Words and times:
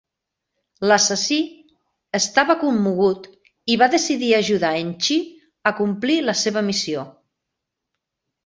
L'assassí 0.91 1.35
estava 2.19 2.55
commogut 2.63 3.27
i 3.73 3.75
va 3.83 3.91
decidir 3.97 4.33
ajudar 4.39 4.73
en 4.87 4.91
Chi 5.05 5.21
a 5.73 5.77
complir 5.83 6.19
la 6.31 6.37
seva 6.47 6.65
missió. 6.73 7.05